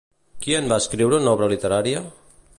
[0.45, 2.05] Qui en va escriure una obra literària?